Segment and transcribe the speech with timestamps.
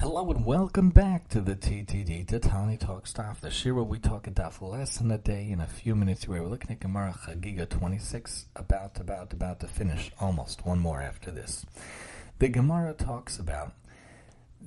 [0.00, 4.30] Hello and welcome back to the TTD, the Talk Stuff, the Shira we talk a
[4.30, 6.26] daf lesson a day in a few minutes.
[6.26, 11.30] We're looking at Gemara Chagiga 26, about, about, about to finish, almost, one more after
[11.30, 11.66] this.
[12.38, 13.74] The Gemara talks about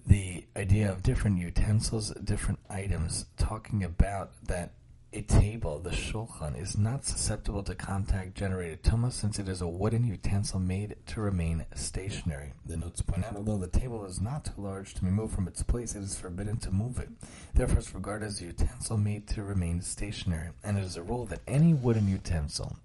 [0.05, 4.73] the idea of different utensils, different items, talking about that
[5.13, 9.67] a table, the shulchan, is not susceptible to contact generated tuma since it is a
[9.67, 12.53] wooden utensil made to remain stationary.
[12.65, 15.47] The notes point out, although the table is not too large to be moved from
[15.47, 17.09] its place, it is forbidden to move it.
[17.53, 21.25] Therefore, it's regarded as a utensil made to remain stationary, and it is a rule
[21.27, 22.77] that any wooden utensil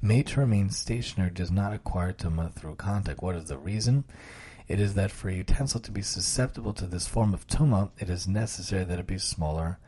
[0.00, 3.22] made to remain stationary does not acquire tuma through contact.
[3.22, 4.04] What is the reason?
[4.68, 8.08] It is that for a utensil to be susceptible to this form of tuma, it
[8.08, 9.78] is necessary that it be smaller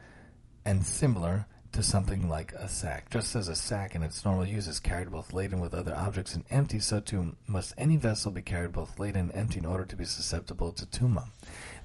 [0.67, 3.11] and similar to something like a sack.
[3.11, 6.35] Just as a sack in its normal use is carried both laden with other objects
[6.35, 9.85] and empty, so too must any vessel be carried both laden and empty in order
[9.85, 11.25] to be susceptible to tuma.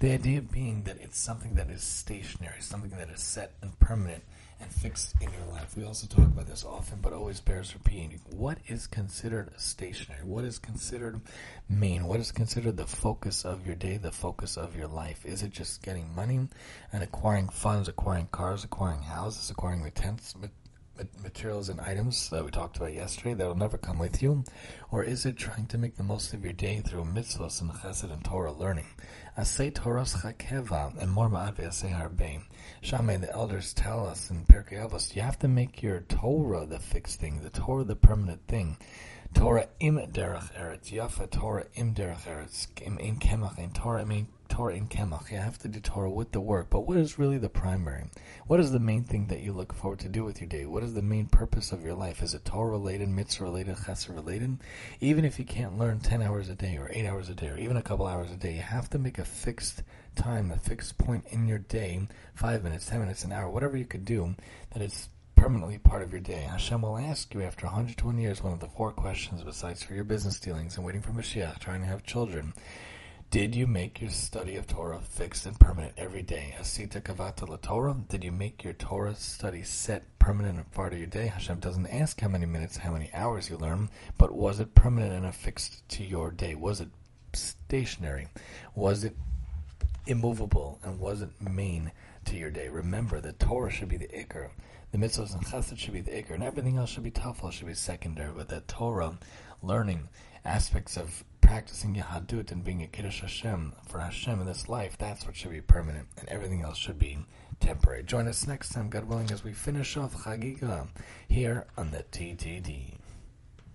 [0.01, 4.23] The idea being that it's something that is stationary, something that is set and permanent
[4.59, 5.77] and fixed in your life.
[5.77, 8.19] We also talk about this often, but always bears repeating.
[8.31, 10.23] What is considered stationary?
[10.23, 11.21] What is considered
[11.69, 12.07] main?
[12.07, 15.23] What is considered the focus of your day, the focus of your life?
[15.23, 16.47] Is it just getting money
[16.91, 19.83] and acquiring funds, acquiring cars, acquiring houses, acquiring?
[21.21, 24.43] Materials and items that we talked about yesterday that will never come with you?
[24.91, 28.11] Or is it trying to make the most of your day through mitzvahs and chesed
[28.11, 28.87] and Torah learning?
[29.37, 32.41] Asay Torah's chakeva and more ma'ad ve'asay harbe.
[32.81, 36.79] Shammai, the elders tell us in Pirkei Avos, you have to make your Torah the
[36.79, 38.77] fixed thing, the Torah the permanent thing.
[39.33, 44.27] Torah im derech eretz, yafa Torah im derech eretz, im in kemach, and Torah im
[44.69, 45.31] In kemach.
[45.31, 48.05] You have to do Torah with the work, but what is really the primary?
[48.45, 50.65] What is the main thing that you look forward to do with your day?
[50.65, 52.21] What is the main purpose of your life?
[52.21, 54.59] Is it Torah related, mitzvah related, chesed related?
[54.99, 57.57] Even if you can't learn 10 hours a day or 8 hours a day or
[57.57, 59.83] even a couple hours a day, you have to make a fixed
[60.15, 63.85] time, a fixed point in your day, 5 minutes, 10 minutes, an hour, whatever you
[63.85, 64.35] could do,
[64.73, 65.09] that is
[65.41, 66.41] permanently part of your day.
[66.41, 70.03] Hashem will ask you after 120 years one of the four questions besides for your
[70.03, 72.53] business dealings and waiting for Mashiach, trying to have children.
[73.31, 76.53] Did you make your study of Torah fixed and permanent every day?
[76.59, 77.95] Asita kavata la Torah?
[78.09, 81.27] Did you make your Torah study set permanent and part of your day?
[81.27, 85.13] Hashem doesn't ask how many minutes, how many hours you learn, but was it permanent
[85.13, 86.55] and affixed to your day?
[86.55, 86.89] Was it
[87.31, 88.27] stationary?
[88.75, 89.15] Was it
[90.07, 90.81] immovable?
[90.83, 91.93] And was it main
[92.25, 92.67] to your day?
[92.67, 94.49] Remember, the Torah should be the ikar.
[94.91, 97.67] The mitzvahs and chesed should be the ikar, and everything else should be tafel, should
[97.67, 98.33] be secondary.
[98.35, 99.17] But that Torah,
[99.63, 100.09] learning
[100.43, 105.25] aspects of practicing Yahadut and being a Kiddush Hashem for Hashem in this life, that's
[105.25, 107.17] what should be permanent, and everything else should be
[107.59, 108.03] temporary.
[108.03, 110.87] Join us next time, God willing, as we finish off Chagiga
[111.27, 113.00] here on the TTD.